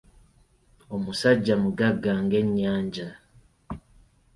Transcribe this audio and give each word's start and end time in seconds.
Omusajja 0.95 1.55
mugagga 1.63 2.11
nga 2.23 2.35
Ennyanja. 2.43 3.07